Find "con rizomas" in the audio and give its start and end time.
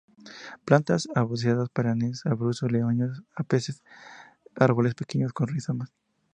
5.31-5.91